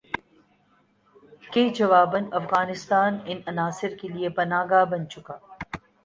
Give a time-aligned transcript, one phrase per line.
[1.43, 5.35] کہ جوابا افغانستان ان عناصر کے لیے پناہ گاہ بن چکا